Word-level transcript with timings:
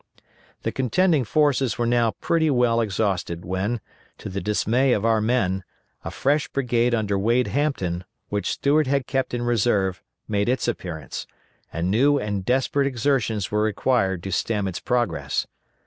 The 0.63 0.71
contending 0.71 1.23
forces 1.25 1.77
were 1.77 1.85
now 1.85 2.09
pretty 2.19 2.49
well 2.49 2.81
exhausted 2.81 3.45
when, 3.45 3.79
to 4.17 4.29
the 4.29 4.41
dismay 4.41 4.93
of 4.93 5.05
our 5.05 5.21
men, 5.21 5.63
a 6.03 6.09
fresh 6.09 6.47
brigade 6.47 6.95
under 6.95 7.19
Wade 7.19 7.45
Hampton, 7.49 8.03
which 8.29 8.49
Stuart 8.49 8.87
had 8.87 9.05
kept 9.05 9.31
in 9.35 9.43
reserve, 9.43 10.01
made 10.27 10.49
its 10.49 10.67
appearance, 10.67 11.27
and 11.71 11.91
new 11.91 12.17
and 12.17 12.43
desperate 12.43 12.87
exertions 12.87 13.51
were 13.51 13.61
required 13.61 14.23
to 14.23 14.31
stem 14.31 14.67
its 14.67 14.79
progress. 14.79 15.45